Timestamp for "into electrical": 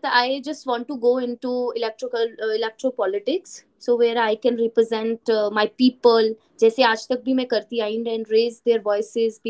1.18-2.26